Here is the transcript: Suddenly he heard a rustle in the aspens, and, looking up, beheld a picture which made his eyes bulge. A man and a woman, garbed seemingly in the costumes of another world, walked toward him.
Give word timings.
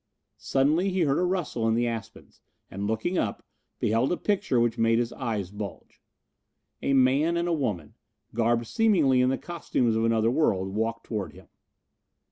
Suddenly 0.39 0.89
he 0.89 1.01
heard 1.01 1.19
a 1.19 1.23
rustle 1.23 1.67
in 1.67 1.75
the 1.75 1.85
aspens, 1.85 2.41
and, 2.71 2.87
looking 2.87 3.19
up, 3.19 3.45
beheld 3.79 4.11
a 4.11 4.17
picture 4.17 4.59
which 4.59 4.79
made 4.79 4.97
his 4.97 5.13
eyes 5.13 5.51
bulge. 5.51 6.01
A 6.81 6.93
man 6.93 7.37
and 7.37 7.47
a 7.47 7.53
woman, 7.53 7.93
garbed 8.33 8.65
seemingly 8.65 9.21
in 9.21 9.29
the 9.29 9.37
costumes 9.37 9.95
of 9.95 10.03
another 10.03 10.31
world, 10.31 10.69
walked 10.69 11.03
toward 11.03 11.33
him. 11.33 11.49